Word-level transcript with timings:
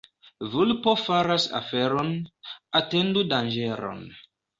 Vulpo 0.51 0.93
faras 1.01 1.43
oferon— 1.59 2.09
atendu 2.79 3.25
danĝeron. 3.35 4.03